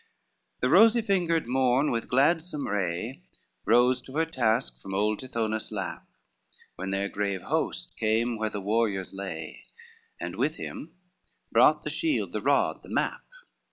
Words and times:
I 0.01 0.57
The 0.61 0.71
rosy 0.71 1.01
fingered 1.03 1.47
morn 1.47 1.91
with 1.91 2.07
gladsome 2.07 2.67
ray 2.67 3.21
Rose 3.65 4.01
to 4.01 4.13
her 4.13 4.25
task 4.25 4.79
from 4.81 4.95
old 4.95 5.19
Tithonus' 5.19 5.71
lap 5.71 6.07
When 6.75 6.89
their 6.89 7.07
grave 7.07 7.43
host 7.43 7.95
came 7.97 8.35
where 8.35 8.49
the 8.49 8.61
warriors 8.61 9.13
lay, 9.13 9.65
And 10.19 10.37
with 10.37 10.55
him 10.55 10.95
brought 11.51 11.83
the 11.83 11.91
shield, 11.91 12.31
the 12.31 12.41
rod, 12.41 12.81
the 12.81 12.89
map. 12.89 13.21